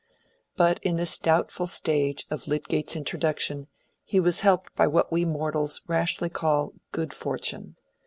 But 0.57 0.79
in 0.81 0.95
this 0.95 1.19
doubtful 1.19 1.67
stage 1.67 2.25
of 2.31 2.47
Lydgate's 2.47 2.95
introduction 2.95 3.67
he 4.03 4.19
was 4.19 4.39
helped 4.39 4.73
by 4.75 4.87
what 4.87 5.11
we 5.11 5.25
mortals 5.25 5.83
rashly 5.87 6.29
call 6.31 6.73
good 6.91 7.13
fortune. 7.13 7.75